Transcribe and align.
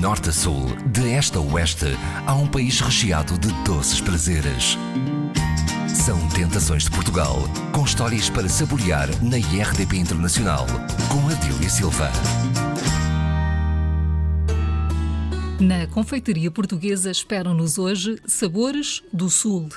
norte 0.00 0.30
a 0.30 0.32
sul, 0.32 0.64
de 0.86 1.12
este 1.12 1.36
a 1.36 1.40
oeste, 1.42 1.84
há 2.26 2.34
um 2.34 2.46
país 2.46 2.80
recheado 2.80 3.36
de 3.36 3.52
doces 3.64 4.00
prazeres. 4.00 4.78
São 5.86 6.26
Tentações 6.30 6.84
de 6.84 6.90
Portugal, 6.90 7.36
com 7.70 7.84
histórias 7.84 8.30
para 8.30 8.48
saborear 8.48 9.08
na 9.22 9.36
IRDP 9.38 9.98
Internacional, 9.98 10.66
com 11.10 11.28
Adília 11.28 11.68
Silva. 11.68 12.10
Na 15.60 15.86
confeitaria 15.88 16.50
portuguesa 16.50 17.10
esperam-nos 17.10 17.76
hoje 17.76 18.16
sabores 18.26 19.02
do 19.12 19.28
Sul. 19.28 19.68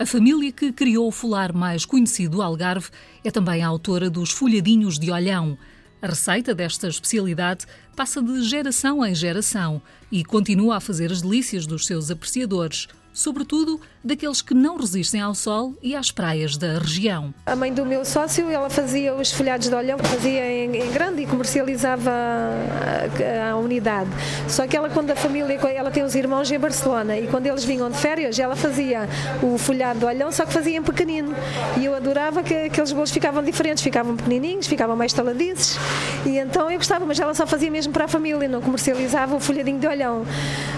A 0.00 0.04
família 0.04 0.50
que 0.50 0.72
criou 0.72 1.06
o 1.06 1.12
folar 1.12 1.54
mais 1.54 1.84
conhecido 1.84 2.38
do 2.38 2.42
Algarve 2.42 2.88
é 3.22 3.30
também 3.30 3.62
a 3.62 3.68
autora 3.68 4.10
dos 4.10 4.32
folhadinhos 4.32 4.98
de 4.98 5.12
olhão. 5.12 5.56
A 6.02 6.06
receita 6.06 6.54
desta 6.54 6.88
especialidade 6.88 7.66
passa 7.94 8.22
de 8.22 8.42
geração 8.42 9.04
em 9.04 9.14
geração 9.14 9.82
e 10.10 10.24
continua 10.24 10.76
a 10.76 10.80
fazer 10.80 11.12
as 11.12 11.20
delícias 11.22 11.66
dos 11.66 11.86
seus 11.86 12.10
apreciadores 12.10 12.88
sobretudo 13.12 13.80
daqueles 14.02 14.42
que 14.42 14.54
não 14.54 14.76
resistem 14.76 15.20
ao 15.20 15.34
sol 15.34 15.74
e 15.82 15.94
às 15.94 16.10
praias 16.10 16.56
da 16.56 16.78
região. 16.78 17.32
A 17.46 17.54
mãe 17.54 17.72
do 17.72 17.84
meu 17.84 18.04
sócio, 18.04 18.48
ela 18.50 18.70
fazia 18.70 19.14
os 19.14 19.30
folhados 19.30 19.68
de 19.68 19.74
olhão, 19.74 19.98
fazia 19.98 20.46
em, 20.46 20.76
em 20.76 20.90
grande 20.90 21.22
e 21.22 21.26
comercializava 21.26 22.10
a, 22.10 23.50
a, 23.50 23.56
unidade. 23.56 24.10
Só 24.48 24.66
que 24.66 24.76
ela, 24.76 24.88
quando 24.88 25.10
a 25.10 25.16
família, 25.16 25.54
ela 25.74 25.90
tem 25.90 26.02
os 26.02 26.14
irmãos 26.14 26.50
em 26.50 26.58
Barcelona 26.58 27.18
e 27.18 27.26
quando 27.26 27.46
eles 27.46 27.64
vinham 27.64 27.90
de 27.90 27.98
férias, 27.98 28.38
ela 28.38 28.56
fazia 28.56 29.08
o 29.42 29.58
folhado 29.58 30.00
de 30.00 30.04
olhão, 30.04 30.32
só 30.32 30.46
que 30.46 30.52
fazia 30.52 30.76
em 30.76 30.82
pequenino. 30.82 31.34
E 31.78 31.84
eu 31.84 31.94
adorava 31.94 32.42
que 32.42 32.54
aqueles 32.54 32.92
bolos 32.92 33.10
ficavam 33.10 33.42
diferentes, 33.42 33.82
ficavam 33.82 34.16
pequenininhos, 34.16 34.66
ficavam 34.66 34.96
mais 34.96 35.12
taladiços. 35.12 35.78
E 36.24 36.38
então 36.38 36.70
eu 36.70 36.78
gostava, 36.78 37.04
mas 37.04 37.18
ela 37.20 37.34
só 37.34 37.46
fazia 37.46 37.70
mesmo 37.70 37.92
para 37.92 38.06
a 38.06 38.08
família, 38.08 38.48
não 38.48 38.60
comercializava 38.60 39.36
o 39.36 39.40
folhadinho 39.40 39.78
de 39.78 39.86
olhão. 39.86 40.24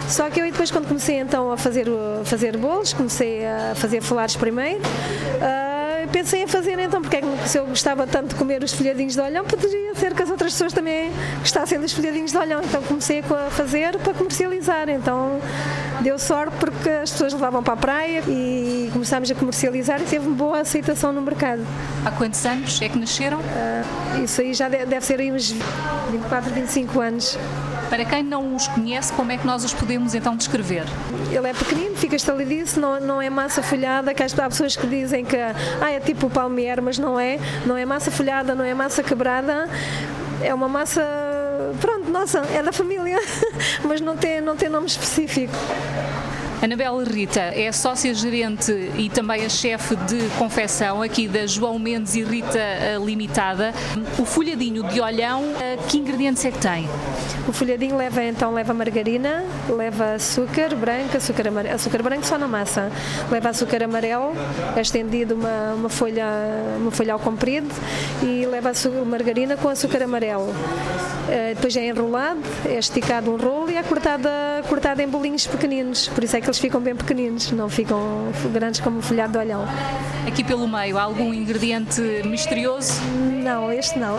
Só 0.09 0.29
que 0.29 0.41
eu 0.41 0.45
depois, 0.45 0.71
quando 0.71 0.89
comecei 0.89 1.19
então 1.19 1.53
a 1.53 1.57
fazer 1.57 1.87
fazer 2.25 2.57
bolos, 2.57 2.93
comecei 2.93 3.12
a 3.21 3.75
fazer 3.75 4.01
folares 4.01 4.37
primeiro. 4.37 4.81
Uh, 4.81 6.09
pensei 6.13 6.43
em 6.43 6.47
fazer 6.47 6.79
então, 6.79 7.01
porque 7.01 7.17
é 7.17 7.21
que 7.21 7.49
se 7.49 7.59
eu 7.59 7.67
gostava 7.67 8.07
tanto 8.07 8.29
de 8.29 8.35
comer 8.37 8.63
os 8.63 8.73
folhadinhos 8.73 9.15
de 9.15 9.21
olhão, 9.21 9.45
poderia 9.45 9.95
ser 9.95 10.15
que 10.15 10.23
as 10.23 10.31
outras 10.31 10.53
pessoas 10.53 10.73
também 10.73 11.11
gostassem 11.41 11.81
dos 11.81 11.93
folhadinhos 11.93 12.31
de 12.31 12.39
olhão. 12.39 12.61
Então 12.63 12.83
comecei 12.83 13.21
a 13.21 13.51
fazer 13.51 13.99
para 13.99 14.15
comercializar. 14.15 14.89
Então 14.89 15.41
deu 16.01 16.19
sorte 16.19 16.55
porque 16.59 16.89
as 16.89 17.11
pessoas 17.11 17.33
levavam 17.33 17.63
para 17.63 17.75
a 17.75 17.77
praia 17.77 18.23
e 18.29 18.91
começámos 18.93 19.31
a 19.31 19.35
comercializar 19.35 20.01
e 20.01 20.05
teve 20.05 20.27
uma 20.27 20.37
boa 20.37 20.61
aceitação 20.61 21.13
no 21.13 21.23
mercado. 21.23 21.65
Há 22.05 22.11
quantos 22.11 22.45
anos 22.45 22.81
é 22.81 22.89
que 22.89 22.99
nasceram? 22.99 23.39
Uh, 23.39 24.25
isso 24.25 24.41
aí 24.41 24.55
já 24.55 24.69
deve 24.69 25.01
ser 25.01 25.21
aí 25.21 25.33
uns 25.33 25.53
24, 26.11 26.51
25 26.51 27.01
anos. 27.01 27.39
Para 27.93 28.07
quem 28.07 28.23
não 28.23 28.57
os 28.57 28.67
conhece, 28.69 29.13
como 29.13 29.33
é 29.33 29.37
que 29.37 29.47
nós 29.47 29.65
os 29.65 29.75
podemos 29.75 30.15
então 30.15 30.35
descrever? 30.35 30.87
Ele 31.31 31.47
é 31.47 31.53
pequenino, 31.53 31.95
fica 31.95 32.17
estaladiço, 32.17 32.81
não, 32.81 32.99
não 32.99 33.21
é 33.21 33.29
massa 33.29 33.63
folhada, 33.63 34.15
que 34.15 34.23
há 34.23 34.49
pessoas 34.49 34.75
que 34.75 34.87
dizem 34.87 35.27
que 35.27 35.37
ah, 35.37 35.91
é 35.91 36.01
tipo 36.01 36.31
palmier, 36.31 36.81
mas 36.81 36.99
não 36.99 37.21
é. 37.21 37.39
Não 37.67 37.77
é 37.77 37.85
massa 37.85 38.11
folhada, 38.11 38.55
não 38.55 38.65
é 38.65 38.73
massa 38.73 39.03
quebrada, 39.03 39.69
é 40.43 40.55
uma 40.55 40.69
massa 40.69 41.03
pronto, 41.83 42.11
nossa, 42.11 42.39
é 42.55 42.63
da 42.63 42.73
família, 42.73 43.19
mas 43.85 44.01
não 44.01 44.17
tem, 44.17 44.41
não 44.41 44.57
tem 44.57 44.71
nome 44.71 44.87
específico. 44.87 45.53
Anabela 46.63 47.03
Rita 47.03 47.41
é 47.41 47.73
sócia-gerente 47.73 48.71
e 48.97 49.11
também 49.11 49.45
a 49.45 49.49
chefe 49.49 49.97
de 49.97 50.29
confecção 50.39 51.03
aqui 51.03 51.27
da 51.27 51.45
João 51.45 51.77
Mendes 51.77 52.15
e 52.15 52.23
Rita 52.23 52.57
eh, 52.57 52.97
Limitada. 53.05 53.75
O 54.17 54.25
folhadinho 54.25 54.85
de 54.85 55.01
olhão, 55.01 55.43
eh, 55.61 55.77
que 55.89 55.99
ingredientes 55.99 56.45
é 56.45 56.53
que 56.53 56.59
tem? 56.59 56.89
O 57.49 57.53
folhadinho 57.53 57.97
leva 57.97 58.23
então 58.23 58.55
leva 58.55 58.73
margarina, 58.73 59.45
leva 59.69 60.15
açúcar 60.15 60.77
branco, 60.77 61.17
açúcar, 61.17 61.49
amarelo, 61.49 61.75
açúcar 61.75 62.01
branco 62.01 62.25
só 62.25 62.39
na 62.39 62.47
massa, 62.47 62.93
leva 63.29 63.49
açúcar 63.49 63.83
amarelo, 63.83 64.33
é 64.77 64.81
estendido 64.81 65.35
uma, 65.35 65.75
uma 65.75 65.89
folha 65.89 66.25
uma 66.79 66.93
folha 66.93 67.15
ao 67.15 67.19
comprido 67.19 67.69
e 68.23 68.47
leva 68.47 68.71
açúcar, 68.71 69.05
margarina 69.05 69.57
com 69.57 69.69
açúcar 69.69 70.05
amarelo. 70.05 70.51
Uh, 71.23 71.55
depois 71.55 71.77
é 71.77 71.87
enrolado, 71.87 72.41
é 72.65 72.79
esticado 72.79 73.33
um 73.33 73.37
rolo 73.37 73.71
e 73.71 73.77
é 73.77 73.83
cortado, 73.83 74.29
cortado 74.69 75.01
em 75.03 75.09
bolinhos 75.09 75.47
pequeninos, 75.47 76.09
por 76.09 76.23
isso 76.23 76.37
é 76.37 76.41
que 76.41 76.52
eles 76.53 76.59
ficam 76.59 76.83
bem 76.83 76.95
pequeninos, 76.95 77.51
não 77.51 77.67
ficam 77.67 77.99
grandes 78.53 78.79
como 78.79 78.99
o 78.99 79.03
folhado 79.03 79.33
de 79.33 79.39
olhão. 79.39 79.65
Aqui 80.27 80.45
pelo 80.45 80.69
meio, 80.69 80.99
há 80.99 81.03
algum 81.03 81.33
ingrediente 81.33 82.01
misterioso? 82.27 83.01
Não, 83.43 83.73
este 83.73 83.99
não. 83.99 84.19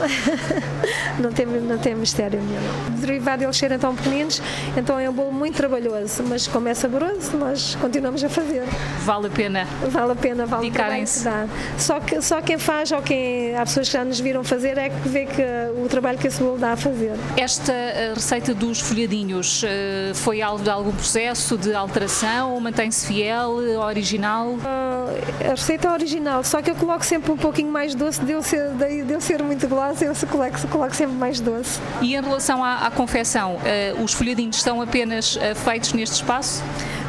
não, 1.19 1.31
tem, 1.31 1.45
não 1.45 1.77
tem 1.77 1.93
mistério 1.93 2.41
nenhum. 2.41 2.97
O 2.97 2.99
derivado 2.99 3.43
eles 3.43 3.55
serem 3.55 3.77
tão 3.77 3.95
pequeninos, 3.95 4.41
então 4.75 4.99
é 4.99 5.07
um 5.07 5.13
bolo 5.13 5.31
muito 5.31 5.55
trabalhoso, 5.55 6.23
mas 6.27 6.47
como 6.47 6.67
é 6.67 6.73
saboroso, 6.73 7.38
nós 7.38 7.75
continuamos 7.75 8.23
a 8.23 8.29
fazer. 8.29 8.63
Vale 9.01 9.27
a 9.27 9.29
pena? 9.29 9.67
Vale 9.89 10.11
a 10.11 10.16
pena, 10.16 10.45
vale 10.47 10.63
Dedicarem-se. 10.63 11.29
Só, 11.77 11.99
que, 11.99 12.19
só 12.19 12.41
quem 12.41 12.57
faz 12.57 12.91
ou 12.91 13.01
quem 13.01 13.55
há 13.55 13.59
pessoas 13.59 13.88
que 13.88 13.93
já 13.93 14.03
nos 14.03 14.19
viram 14.19 14.43
fazer 14.43 14.75
é 14.77 14.89
que 14.89 15.07
vê 15.07 15.25
que 15.27 15.43
o 15.77 15.88
trabalho 15.88 16.17
que 16.17 16.27
esse 16.27 16.41
bolo 16.41 16.57
dá 16.57 16.72
a 16.72 16.77
fazer. 16.77 17.13
Esta 17.38 17.72
eh, 17.72 18.11
receita 18.16 18.55
dos 18.55 18.79
folhadinhos 18.79 19.63
eh, 19.63 20.11
foi 20.16 20.41
alvo 20.41 20.63
de 20.63 20.69
algum 20.69 20.91
processo 20.91 21.57
de 21.57 21.73
alteração? 21.75 22.22
Mantém-se 22.63 23.06
fiel, 23.06 23.50
original? 23.81 24.47
Uh, 24.47 25.47
a 25.47 25.50
receita 25.50 25.89
é 25.89 25.91
original, 25.91 26.44
só 26.44 26.61
que 26.61 26.72
eu 26.72 26.75
coloco 26.75 27.06
sempre 27.06 27.29
um 27.31 27.38
pouquinho 27.38 27.69
mais 27.69 27.94
doce, 27.94 28.23
de 28.23 28.31
eu 28.31 28.41
ser, 28.41 28.69
de, 28.69 29.11
eu 29.11 29.19
ser 29.19 29.44
muito 29.44 29.67
glosa, 29.67 30.06
eu 30.06 30.13
coloco, 30.28 30.67
coloco 30.69 30.95
sempre 30.95 31.16
mais 31.16 31.41
doce. 31.41 31.81
E 32.01 32.16
em 32.16 32.22
relação 32.22 32.63
à, 32.63 32.88
à 32.88 32.91
confecção, 32.91 33.56
uh, 33.56 34.01
os 34.01 34.13
folhadinhos 34.13 34.56
estão 34.56 34.81
apenas 34.81 35.35
uh, 35.35 35.53
feitos 35.56 35.91
neste 35.91 36.16
espaço? 36.16 36.63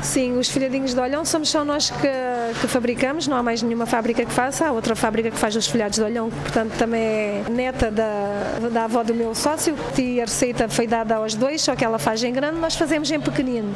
Sim, 0.04 0.36
os 0.38 0.50
folhadinhos 0.50 0.92
de 0.92 1.00
olhão 1.00 1.24
somos 1.24 1.48
só 1.48 1.64
nós 1.64 1.88
que, 1.90 2.60
que, 2.60 2.68
fabricamos, 2.68 3.26
não 3.26 3.36
há 3.38 3.42
mais 3.42 3.62
nenhuma 3.62 3.86
fábrica 3.86 4.24
que 4.24 4.30
faça, 4.30 4.66
há 4.66 4.70
outra 4.70 4.94
fábrica 4.94 5.30
que 5.30 5.36
faz 5.36 5.56
os 5.56 5.66
folhados 5.66 5.98
de 5.98 6.04
olhão, 6.04 6.30
que 6.30 6.36
portanto 6.36 6.72
também 6.76 7.00
é 7.00 7.44
neta 7.50 7.90
da, 7.90 8.68
da 8.70 8.84
avó 8.84 9.02
do 9.02 9.14
meu 9.14 9.34
sócio, 9.34 9.74
e 9.98 10.20
a 10.20 10.24
receita 10.24 10.68
foi 10.68 10.86
dada 10.86 11.16
aos 11.16 11.34
dois, 11.34 11.62
só 11.62 11.74
que 11.74 11.82
ela 11.84 11.98
faz 11.98 12.22
em 12.22 12.32
grande, 12.32 12.60
nós 12.60 12.76
fazemos 12.76 13.10
em 13.10 13.18
pequenino. 13.18 13.74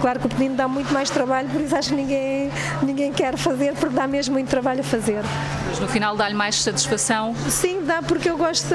Claro 0.00 0.18
que 0.18 0.26
o 0.26 0.28
pequenino 0.30 0.56
dá 0.56 0.66
muito 0.66 0.92
mais 0.92 1.10
trabalho, 1.10 1.48
por 1.50 1.60
isso 1.60 1.76
acho 1.76 1.90
que 1.90 1.94
ninguém, 1.94 2.50
ninguém 2.82 3.12
quer 3.12 3.36
fazer, 3.36 3.74
porque 3.74 3.94
dá 3.94 4.06
mesmo 4.06 4.32
muito 4.32 4.48
trabalho 4.48 4.80
a 4.80 4.84
fazer. 4.84 5.22
Mas 5.68 5.78
no 5.78 5.86
final 5.86 6.16
dá-lhe 6.16 6.34
mais 6.34 6.56
satisfação? 6.56 7.34
Sim, 7.50 7.82
dá, 7.84 8.00
porque 8.00 8.30
eu 8.30 8.38
gosto, 8.38 8.74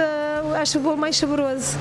acho 0.56 0.78
o 0.78 0.81
bolo 0.81 0.97
mais 0.97 1.17
saboroso. 1.17 1.75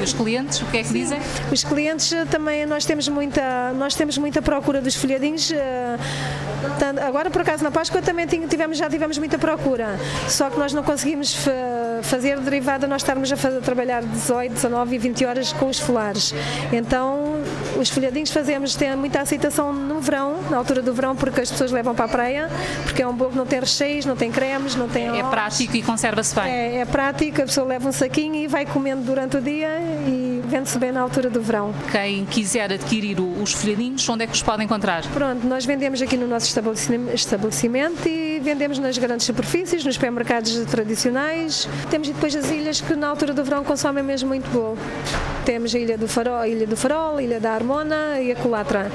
E 0.00 0.02
os 0.02 0.12
clientes, 0.12 0.60
o 0.60 0.66
que 0.66 0.78
é 0.78 0.82
que 0.82 0.88
Sim. 0.88 0.94
dizem? 0.94 1.20
Os 1.52 1.64
clientes 1.64 2.12
eh, 2.12 2.24
também, 2.24 2.66
nós 2.66 2.84
temos 2.84 3.08
muita, 3.08 3.72
nós 3.74 3.94
temos 3.94 4.18
muita 4.18 4.42
procura 4.42 4.80
dos 4.80 4.94
folhadinhos. 4.94 5.50
Eh, 5.52 5.96
agora, 7.06 7.30
por 7.30 7.42
acaso, 7.42 7.62
na 7.62 7.70
Páscoa 7.70 8.02
também 8.02 8.26
tivemos, 8.26 8.78
já 8.78 8.88
tivemos 8.88 9.18
muita 9.18 9.38
procura, 9.38 9.98
só 10.28 10.50
que 10.50 10.58
nós 10.58 10.72
não 10.72 10.82
conseguimos 10.82 11.34
fazer 12.02 12.38
derivada 12.40 12.86
nós 12.86 13.02
estarmos 13.02 13.30
a, 13.32 13.36
fazer, 13.36 13.58
a 13.58 13.60
trabalhar 13.60 14.02
18, 14.02 14.52
19 14.54 14.94
e 14.94 14.98
20 14.98 15.24
horas 15.24 15.52
com 15.52 15.66
os 15.66 15.78
folares. 15.78 16.34
Então, 16.72 17.40
os 17.78 17.90
folhadinhos 17.90 18.30
fazemos, 18.30 18.74
tem 18.74 18.94
muita 18.96 19.20
aceitação 19.20 19.72
no 19.72 20.00
verão, 20.00 20.36
na 20.50 20.56
altura 20.56 20.82
do 20.82 20.92
verão, 20.92 21.16
porque 21.16 21.40
as 21.40 21.50
pessoas 21.50 21.72
levam 21.72 21.94
para 21.94 22.04
a 22.04 22.08
praia, 22.08 22.50
porque 22.84 23.02
é 23.02 23.06
um 23.06 23.14
bolo 23.14 23.30
que 23.30 23.36
não 23.36 23.46
tem 23.46 23.60
recheios, 23.60 24.06
não 24.06 24.16
tem 24.16 24.30
cremes, 24.30 24.74
não 24.74 24.88
tem. 24.88 25.18
É 25.18 25.22
prático 25.22 25.76
e 25.76 25.82
conserva-se 25.82 26.34
bem. 26.34 26.50
É, 26.50 26.76
é 26.78 26.84
prático, 26.84 27.42
a 27.42 27.44
pessoa 27.44 27.66
leva 27.66 27.88
um 27.88 27.92
saquinho 27.92 28.34
e 28.36 28.46
vai 28.46 28.64
comendo 28.66 29.02
durante 29.02 29.36
o 29.36 29.40
dia 29.40 29.68
e 30.06 30.42
vende-se 30.46 30.78
bem 30.78 30.92
na 30.92 31.00
altura 31.00 31.28
do 31.28 31.40
verão. 31.40 31.74
Quem 31.90 32.24
quiser 32.24 32.72
adquirir 32.72 33.18
os 33.20 33.52
folhadinhos, 33.52 34.08
onde 34.08 34.24
é 34.24 34.26
que 34.26 34.34
os 34.34 34.42
pode 34.42 34.62
encontrar? 34.62 35.02
Pronto, 35.08 35.46
nós 35.46 35.64
vendemos 35.64 36.00
aqui 36.00 36.16
no 36.16 36.26
nosso 36.26 36.46
estabelecimento 37.14 38.08
e 38.08 38.23
vendemos 38.44 38.78
nas 38.78 38.96
grandes 38.98 39.26
superfícies, 39.26 39.84
nos 39.84 39.94
supermercados 39.94 40.54
tradicionais. 40.66 41.66
Temos 41.90 42.08
depois 42.08 42.36
as 42.36 42.50
ilhas 42.50 42.80
que 42.80 42.94
na 42.94 43.08
altura 43.08 43.32
do 43.32 43.42
verão 43.42 43.64
consomem 43.64 44.04
mesmo 44.04 44.28
muito 44.28 44.48
bolo. 44.50 44.78
Temos 45.44 45.74
a 45.74 45.78
Ilha 45.78 45.96
do 45.96 46.06
Farol, 46.06 46.36
a 46.36 46.48
Ilha 46.48 46.66
do 46.66 46.76
Farol, 46.76 47.16
a 47.16 47.22
Ilha 47.22 47.40
da 47.40 47.52
Harmona 47.52 48.20
e 48.20 48.30
a 48.30 48.36
Colatra. 48.36 48.90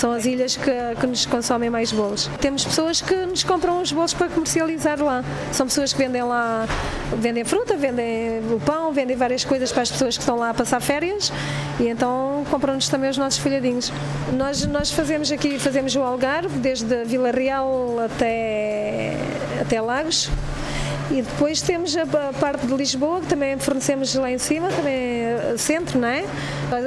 São 0.00 0.12
as 0.12 0.24
ilhas 0.24 0.56
que, 0.56 0.72
que 0.98 1.06
nos 1.06 1.26
consomem 1.26 1.68
mais 1.68 1.92
bolos. 1.92 2.30
Temos 2.40 2.64
pessoas 2.64 3.02
que 3.02 3.14
nos 3.26 3.44
compram 3.44 3.82
os 3.82 3.92
bolos 3.92 4.14
para 4.14 4.30
comercializar 4.30 4.98
lá. 4.98 5.22
São 5.52 5.66
pessoas 5.66 5.92
que 5.92 5.98
vendem 5.98 6.22
lá, 6.22 6.66
vendem 7.18 7.44
fruta, 7.44 7.76
vendem 7.76 8.40
o 8.50 8.58
pão, 8.58 8.94
vendem 8.94 9.14
várias 9.14 9.44
coisas 9.44 9.70
para 9.70 9.82
as 9.82 9.90
pessoas 9.90 10.16
que 10.16 10.22
estão 10.22 10.36
lá 10.38 10.48
a 10.48 10.54
passar 10.54 10.80
férias 10.80 11.30
e 11.78 11.86
então 11.88 12.46
compram-nos 12.50 12.88
também 12.88 13.10
os 13.10 13.18
nossos 13.18 13.38
folhadinhos. 13.40 13.92
Nós, 14.32 14.64
nós 14.64 14.90
fazemos 14.90 15.30
aqui, 15.30 15.58
fazemos 15.58 15.94
o 15.94 16.00
Algarve, 16.00 16.58
desde 16.60 17.04
Vila 17.04 17.30
Real 17.30 17.98
até, 18.02 19.18
até 19.60 19.82
Lagos 19.82 20.30
E 21.10 21.20
depois 21.20 21.60
temos 21.60 21.94
a, 21.94 22.06
parte 22.06 22.66
de 22.66 22.72
Lisboa, 22.72 23.20
que 23.20 23.26
também 23.26 23.58
fornecemos 23.58 24.14
lá 24.14 24.30
em 24.30 24.38
cima, 24.38 24.68
também 24.68 25.29
centro, 25.58 25.98
não 25.98 26.08
é? 26.08 26.24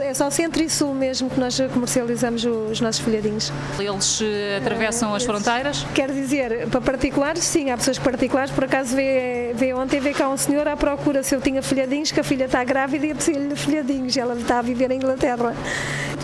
É 0.04 0.13
só 0.13 0.30
centro 0.30 0.63
e 0.63 0.69
sul 0.69 0.94
mesmo 0.94 1.30
que 1.30 1.39
nós 1.39 1.60
comercializamos 1.74 2.45
os 2.45 2.80
nossos 2.80 3.01
folhadinhos. 3.01 3.51
Eles 3.80 4.19
eh, 4.21 4.57
atravessam 4.57 5.13
as 5.13 5.24
fronteiras? 5.24 5.86
Quer 5.94 6.12
dizer, 6.12 6.68
para 6.69 6.81
particulares, 6.81 7.44
sim, 7.44 7.69
há 7.69 7.77
pessoas 7.77 8.00
particulares. 8.00 8.51
Por 8.51 8.63
acaso 8.63 8.95
veio, 8.95 9.56
veio 9.56 9.77
ontem 9.77 10.00
veio 10.00 10.15
cá 10.15 10.30
um 10.30 10.38
senhor 10.38 10.68
à 10.68 10.77
procura 10.77 11.24
se 11.24 11.36
eu 11.36 11.42
tinha 11.42 11.62
folhadinhos, 11.62 12.12
que 12.12 12.19
a 12.19 12.24
filha 12.24 12.45
está 12.45 12.63
grávida 12.63 13.06
e 13.06 13.10
eu 13.10 13.15
preciso-lhe 13.15 13.56
folhadinhos. 13.56 14.15
Ela 14.15 14.36
está 14.36 14.60
a 14.60 14.62
viver 14.62 14.92
em 14.92 14.95
Inglaterra. 14.95 15.54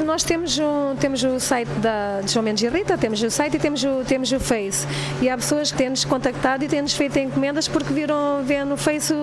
Nós 0.06 0.24
temos, 0.24 0.58
um, 0.58 0.96
temos 0.98 1.24
o 1.24 1.40
site 1.40 1.70
da, 1.80 2.22
de 2.22 2.32
João 2.32 2.44
Mendes 2.44 2.64
e 2.64 2.70
Rita, 2.70 2.98
temos 2.98 3.22
o 3.22 3.30
site 3.30 3.58
e 3.58 3.60
temos 3.60 3.84
o, 3.84 4.04
temos 4.06 4.32
o 4.32 4.40
Face. 4.40 4.88
E 5.22 5.30
há 5.30 5.36
pessoas 5.36 5.72
que 5.72 5.78
têm-nos 5.78 6.06
contactado 6.06 6.64
e 6.64 6.68
têm-nos 6.68 6.94
feito 6.94 7.20
encomendas 7.20 7.68
porque 7.68 7.92
viram, 7.94 8.42
vêem 8.44 8.64
no 8.64 8.78
Face 8.78 9.14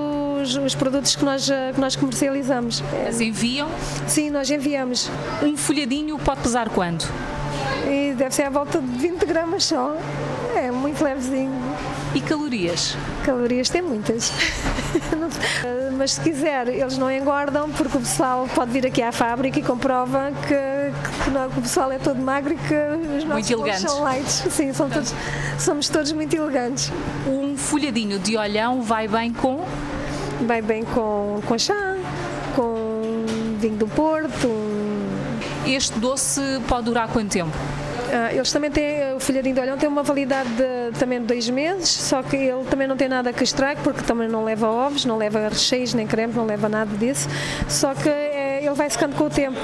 os, 0.46 0.56
os 0.56 0.74
produtos 0.74 1.16
que 1.16 1.24
nós, 1.24 1.48
que 1.74 1.80
nós 1.80 1.96
comercializamos. 1.96 2.82
Mas 3.04 3.20
enviam? 3.20 3.68
Sim, 4.06 4.30
nós 4.30 4.50
enviamos. 4.50 5.10
Um 5.42 5.56
folhadinho 5.56 6.18
pode 6.18 6.40
pesar 6.40 6.68
quanto? 6.68 7.10
E 7.88 8.14
deve 8.14 8.34
ser 8.34 8.44
à 8.44 8.50
volta 8.50 8.80
de 8.80 8.98
20 8.98 9.24
gramas 9.26 9.64
só. 9.64 9.96
É 10.54 10.70
muito 10.70 11.02
levezinho. 11.04 11.52
E 12.14 12.20
calorias? 12.20 12.96
Calorias 13.24 13.68
tem 13.68 13.82
muitas. 13.82 14.32
Mas 15.98 16.12
se 16.12 16.20
quiser, 16.20 16.68
eles 16.68 16.96
não 16.96 17.10
engordam 17.10 17.70
porque 17.70 17.96
o 17.96 18.00
pessoal 18.00 18.48
pode 18.54 18.70
vir 18.70 18.86
aqui 18.86 19.02
à 19.02 19.12
fábrica 19.12 19.58
e 19.58 19.62
comprova 19.62 20.32
que, 20.46 21.24
que, 21.24 21.30
não, 21.30 21.50
que 21.50 21.58
o 21.58 21.62
pessoal 21.62 21.92
é 21.92 21.98
todo 21.98 22.18
magro 22.20 22.54
e 22.54 22.56
que 22.56 22.74
os 23.18 23.24
nossos 23.24 23.80
são 23.80 24.02
lights. 24.02 24.44
Sim, 24.50 24.72
são 24.72 24.88
todos, 24.88 25.14
somos 25.58 25.88
todos 25.88 26.12
muito 26.12 26.34
elegantes. 26.34 26.90
Um 27.26 27.56
folhadinho 27.56 28.18
de 28.18 28.36
olhão 28.36 28.80
vai 28.82 29.06
bem 29.08 29.32
com? 29.32 29.66
Vai 30.42 30.60
bem 30.60 30.84
com, 30.84 31.40
com 31.46 31.58
chá, 31.58 31.96
com 32.54 33.24
vinho 33.58 33.76
do 33.76 33.88
Porto. 33.88 34.50
Este 35.66 35.98
doce 35.98 36.40
pode 36.68 36.84
durar 36.84 37.08
quanto 37.08 37.30
tempo? 37.30 37.56
Uh, 38.06 38.36
eles 38.36 38.52
também 38.52 38.70
têm, 38.70 39.14
o 39.14 39.20
folhadinho 39.20 39.54
de 39.54 39.60
olhão 39.60 39.76
tem 39.76 39.88
uma 39.88 40.02
validade 40.02 40.48
de, 40.50 40.96
também 40.96 41.18
de 41.18 41.26
dois 41.26 41.50
meses, 41.50 41.88
só 41.88 42.22
que 42.22 42.36
ele 42.36 42.64
também 42.70 42.86
não 42.86 42.96
tem 42.96 43.08
nada 43.08 43.32
que 43.32 43.42
estrague, 43.42 43.80
porque 43.82 44.00
também 44.02 44.28
não 44.28 44.44
leva 44.44 44.68
ovos, 44.68 45.04
não 45.04 45.18
leva 45.18 45.48
recheios, 45.48 45.92
nem 45.92 46.06
creme, 46.06 46.32
não 46.32 46.46
leva 46.46 46.68
nada 46.68 46.96
disso, 46.96 47.28
só 47.68 47.94
que 47.94 48.08
é, 48.08 48.60
ele 48.62 48.74
vai 48.74 48.88
secando 48.88 49.16
com 49.16 49.24
o 49.24 49.30
tempo. 49.30 49.58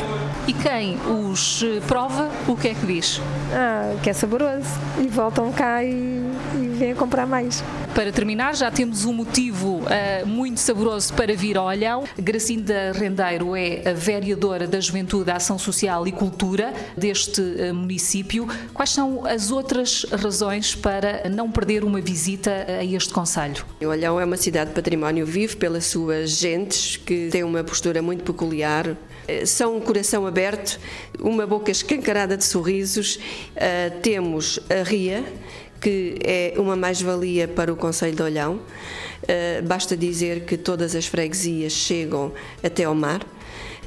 E 0.48 0.52
quem 0.52 0.98
os 1.28 1.64
prova, 1.86 2.30
o 2.48 2.56
que 2.56 2.68
é 2.68 2.74
que 2.74 2.84
diz? 2.84 3.20
Ah, 3.54 3.94
que 4.02 4.10
é 4.10 4.12
saboroso, 4.12 4.66
e 4.98 5.06
voltam 5.06 5.52
cá 5.52 5.84
e, 5.84 6.31
e 6.54 6.68
vêm 6.68 6.94
comprar 6.94 7.26
mais. 7.26 7.62
Para 7.94 8.10
terminar, 8.10 8.54
já 8.54 8.70
temos 8.70 9.04
um 9.04 9.12
motivo 9.12 9.80
uh, 9.80 10.26
muito 10.26 10.60
saboroso 10.60 11.12
para 11.14 11.34
vir 11.34 11.56
ao 11.58 11.66
Olhão. 11.66 12.04
Gracinda 12.18 12.92
Rendeiro 12.92 13.54
é 13.54 13.90
a 13.90 13.92
vereadora 13.92 14.66
da 14.66 14.80
Juventude, 14.80 15.30
Ação 15.30 15.58
Social 15.58 16.06
e 16.06 16.12
Cultura 16.12 16.72
deste 16.96 17.40
uh, 17.40 17.74
município. 17.74 18.48
Quais 18.72 18.90
são 18.90 19.26
as 19.26 19.50
outras 19.50 20.06
razões 20.10 20.74
para 20.74 21.28
não 21.28 21.50
perder 21.50 21.84
uma 21.84 22.00
visita 22.00 22.66
a 22.80 22.84
este 22.84 23.12
Conselho? 23.12 23.64
O 23.80 23.86
Olhão 23.86 24.18
é 24.18 24.24
uma 24.24 24.36
cidade 24.36 24.70
de 24.70 24.74
património 24.74 25.26
vivo 25.26 25.56
pelas 25.58 25.84
suas 25.86 26.30
gentes, 26.30 26.96
que 26.96 27.28
têm 27.30 27.44
uma 27.44 27.62
postura 27.62 28.00
muito 28.00 28.24
peculiar, 28.24 28.96
eh, 29.26 29.46
são 29.46 29.76
um 29.76 29.80
coração 29.80 30.26
aberto, 30.26 30.78
uma 31.20 31.46
boca 31.46 31.70
escancarada 31.70 32.36
de 32.36 32.44
sorrisos. 32.44 33.16
Uh, 33.16 34.00
temos 34.00 34.58
a 34.68 34.82
Ria, 34.82 35.24
que 35.82 36.16
é 36.24 36.54
uma 36.56 36.76
mais-valia 36.76 37.48
para 37.48 37.72
o 37.72 37.76
Conselho 37.76 38.14
de 38.14 38.22
Olhão. 38.22 38.60
Uh, 39.24 39.62
basta 39.66 39.96
dizer 39.96 40.44
que 40.44 40.56
todas 40.56 40.94
as 40.94 41.06
freguesias 41.06 41.72
chegam 41.72 42.32
até 42.62 42.84
ao 42.84 42.94
mar. 42.94 43.26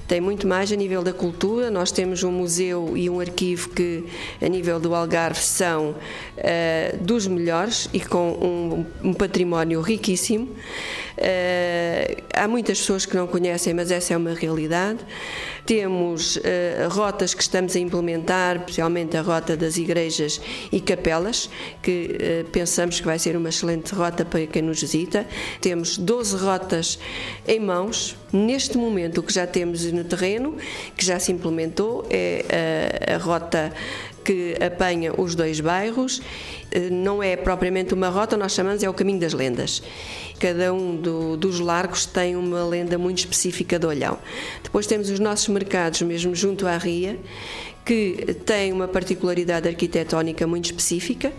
Tem 0.07 0.21
muito 0.21 0.45
mais 0.45 0.71
a 0.71 0.75
nível 0.75 1.01
da 1.01 1.13
cultura. 1.13 1.71
Nós 1.71 1.91
temos 1.91 2.21
um 2.21 2.31
museu 2.31 2.95
e 2.95 3.09
um 3.09 3.19
arquivo 3.19 3.69
que, 3.69 4.03
a 4.39 4.47
nível 4.47 4.79
do 4.79 4.93
Algarve, 4.93 5.39
são 5.39 5.91
uh, 5.91 6.97
dos 7.01 7.25
melhores 7.25 7.89
e 7.91 7.99
com 7.99 8.85
um, 9.01 9.09
um 9.09 9.13
património 9.13 9.81
riquíssimo. 9.81 10.49
Uh, 11.17 12.23
há 12.33 12.47
muitas 12.47 12.79
pessoas 12.79 13.05
que 13.05 13.15
não 13.15 13.25
conhecem, 13.25 13.73
mas 13.73 13.91
essa 13.91 14.13
é 14.13 14.17
uma 14.17 14.33
realidade. 14.33 14.99
Temos 15.65 16.35
uh, 16.35 16.41
rotas 16.89 17.33
que 17.33 17.41
estamos 17.41 17.75
a 17.75 17.79
implementar, 17.79 18.57
especialmente 18.57 19.15
a 19.17 19.21
rota 19.21 19.55
das 19.55 19.77
igrejas 19.77 20.41
e 20.71 20.79
capelas, 20.79 21.49
que 21.81 22.17
uh, 22.45 22.49
pensamos 22.51 22.99
que 22.99 23.05
vai 23.05 23.17
ser 23.17 23.35
uma 23.37 23.49
excelente 23.49 23.93
rota 23.95 24.25
para 24.25 24.45
quem 24.45 24.61
nos 24.61 24.81
visita. 24.81 25.25
Temos 25.61 25.97
12 25.97 26.37
rotas 26.37 26.99
em 27.47 27.59
mãos. 27.59 28.15
Neste 28.33 28.77
momento, 28.77 29.19
o 29.19 29.23
que 29.23 29.33
já 29.33 29.47
temos 29.47 29.89
no 29.91 30.03
terreno, 30.03 30.57
que 30.97 31.05
já 31.05 31.17
se 31.19 31.31
implementou, 31.31 32.05
é 32.09 32.45
a, 33.09 33.15
a 33.15 33.17
rota 33.17 33.71
que 34.25 34.55
apanha 34.59 35.13
os 35.15 35.35
dois 35.35 35.59
bairros. 35.59 36.21
Não 36.91 37.23
é 37.23 37.37
propriamente 37.37 37.93
uma 37.93 38.09
rota, 38.09 38.35
nós 38.35 38.51
chamamos 38.51 38.83
é 38.83 38.89
o 38.89 38.93
caminho 38.93 39.19
das 39.19 39.33
lendas. 39.33 39.81
Cada 40.39 40.73
um 40.73 40.95
do, 40.95 41.37
dos 41.37 41.59
largos 41.59 42.05
tem 42.05 42.35
uma 42.35 42.65
lenda 42.65 42.97
muito 42.97 43.19
específica 43.19 43.79
de 43.79 43.85
Olhão. 43.85 44.17
Depois 44.61 44.85
temos 44.85 45.09
os 45.09 45.19
nossos 45.19 45.47
mercados, 45.47 46.01
mesmo 46.01 46.35
junto 46.35 46.67
à 46.67 46.77
Ria, 46.77 47.17
que 47.85 48.35
tem 48.45 48.73
uma 48.73 48.87
particularidade 48.87 49.67
arquitetónica 49.67 50.45
muito 50.47 50.65
específica, 50.65 51.31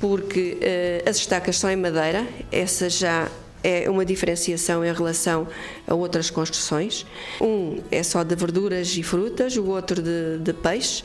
porque 0.00 0.58
uh, 0.58 1.08
as 1.08 1.18
estacas 1.18 1.58
são 1.58 1.70
em 1.70 1.76
madeira, 1.76 2.26
essa 2.50 2.88
já 2.88 3.28
é 3.62 3.88
uma 3.88 4.04
diferenciação 4.04 4.84
em 4.84 4.92
relação 4.92 5.46
a 5.86 5.94
outras 5.94 6.30
construções. 6.30 7.06
Um 7.40 7.78
é 7.90 8.02
só 8.02 8.22
de 8.22 8.34
verduras 8.34 8.96
e 8.96 9.02
frutas, 9.02 9.56
o 9.56 9.66
outro 9.66 10.02
de, 10.02 10.38
de 10.38 10.52
peixe 10.52 11.04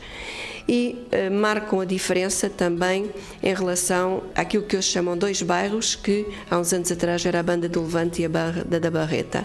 e 0.70 1.04
uh, 1.12 1.34
marcam 1.34 1.80
a 1.80 1.86
diferença 1.86 2.48
também 2.48 3.10
em 3.42 3.56
relação 3.56 4.22
àquilo 4.36 4.64
que 4.64 4.76
eles 4.76 4.86
chamam 4.86 5.18
dois 5.18 5.42
bairros, 5.42 5.96
que 5.96 6.28
há 6.48 6.60
uns 6.60 6.72
anos 6.72 6.92
atrás 6.92 7.26
era 7.26 7.40
a 7.40 7.44
Banda 7.44 7.68
do 7.68 7.82
Levante 7.82 8.22
e 8.22 8.26
a 8.26 8.30
Banda 8.30 8.80
da 8.80 8.92
Barreta. 8.92 9.44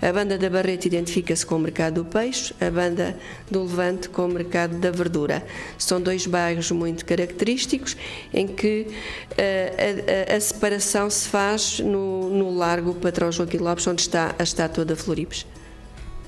A 0.00 0.10
Banda 0.10 0.38
da 0.38 0.48
Barreta 0.48 0.86
identifica-se 0.86 1.44
com 1.44 1.56
o 1.56 1.58
mercado 1.58 2.02
do 2.02 2.04
peixe, 2.06 2.54
a 2.58 2.70
Banda 2.70 3.18
do 3.50 3.64
Levante 3.64 4.08
com 4.08 4.24
o 4.24 4.28
mercado 4.28 4.78
da 4.78 4.90
verdura. 4.90 5.46
São 5.76 6.00
dois 6.00 6.26
bairros 6.26 6.70
muito 6.70 7.04
característicos 7.04 7.94
em 8.32 8.46
que 8.46 8.86
a, 9.36 10.32
a, 10.32 10.36
a, 10.36 10.40
separação 10.40 11.10
se 11.10 11.28
faz 11.28 11.80
no, 11.80 12.30
no 12.30 12.56
Largo 12.56 12.94
Patrão 12.94 13.30
Joaquim 13.30 13.58
Lopes, 13.58 13.86
onde 13.86 14.00
está 14.00 14.34
a 14.38 14.42
estátua 14.42 14.86
da 14.86 14.96
Floribes. 14.96 15.46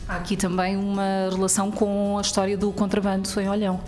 Há 0.06 0.16
aqui 0.16 0.36
também 0.36 0.76
uma 0.76 1.30
relação 1.30 1.70
com 1.70 2.18
a 2.18 2.20
história 2.20 2.58
do 2.58 2.70
contrabando 2.72 3.28
em 3.40 3.48
Olhão. 3.48 3.80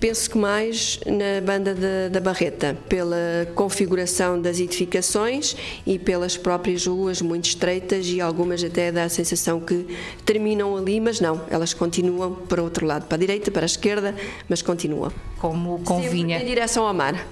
Penso 0.00 0.30
que 0.30 0.38
mais 0.38 1.00
na 1.04 1.40
banda 1.44 1.74
da, 1.74 2.08
da 2.08 2.20
Barreta, 2.20 2.76
pela 2.88 3.16
configuração 3.56 4.40
das 4.40 4.60
edificações 4.60 5.56
e 5.84 5.98
pelas 5.98 6.36
próprias 6.36 6.86
ruas 6.86 7.20
muito 7.20 7.46
estreitas 7.46 8.06
e 8.06 8.20
algumas 8.20 8.62
até 8.62 8.92
dá 8.92 9.04
a 9.04 9.08
sensação 9.08 9.58
que 9.58 9.98
terminam 10.24 10.76
ali, 10.76 11.00
mas 11.00 11.20
não, 11.20 11.40
elas 11.50 11.74
continuam 11.74 12.32
para 12.32 12.60
o 12.60 12.64
outro 12.64 12.86
lado, 12.86 13.06
para 13.06 13.16
a 13.16 13.18
direita, 13.18 13.50
para 13.50 13.64
a 13.64 13.66
esquerda, 13.66 14.14
mas 14.48 14.62
continuam. 14.62 15.12
Como 15.38 15.80
convinha. 15.80 16.38
Sempre 16.38 16.44
em 16.44 16.54
direção 16.54 16.86
ao 16.86 16.94
mar. 16.94 17.26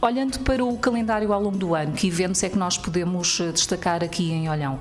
Olhando 0.00 0.38
para 0.40 0.64
o 0.64 0.78
calendário 0.78 1.32
ao 1.32 1.40
longo 1.40 1.56
do 1.56 1.74
ano, 1.74 1.92
que 1.92 2.06
eventos 2.06 2.42
é 2.42 2.48
que 2.48 2.58
nós 2.58 2.78
podemos 2.78 3.40
eh, 3.40 3.52
destacar 3.52 4.02
aqui 4.02 4.32
em 4.32 4.48
Olhão? 4.48 4.78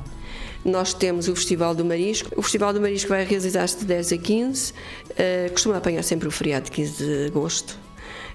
Nós 0.66 0.94
temos 0.94 1.28
o 1.28 1.36
Festival 1.36 1.76
do 1.76 1.84
Marisco. 1.84 2.30
O 2.38 2.42
Festival 2.42 2.74
do 2.74 2.80
Marisco 2.80 3.10
vai 3.10 3.26
realizar-se 3.26 3.80
de 3.80 3.86
10 3.86 4.14
a 4.14 4.18
15. 4.18 4.72
Uh, 4.72 4.76
eh, 5.18 5.50
costuma 5.52 5.78
apanhar 5.78 6.04
sempre 6.04 6.28
o 6.28 6.32
feriado 6.32 6.66
de 6.66 6.72
15 6.72 7.06
de 7.06 7.26
agosto. 7.28 7.78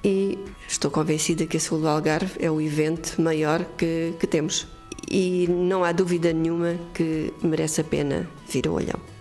E 0.05 0.39
estou 0.69 0.91
convencida 0.91 1.47
que 1.47 1.57
a 1.57 1.61
Sul 1.61 1.81
do 1.81 1.89
Algarve 1.89 2.33
é 2.39 2.51
o 2.51 2.61
evento 2.61 3.21
maior 3.21 3.65
que, 3.77 4.13
que 4.19 4.27
temos. 4.27 4.67
E 5.11 5.47
não 5.49 5.83
há 5.83 5.93
dúvida 5.93 6.33
nenhuma 6.33 6.79
que 6.93 7.33
merece 7.43 7.81
a 7.81 7.85
pena 7.85 8.29
vir 8.47 8.69
ao 8.69 8.75
Olhão. 8.75 9.18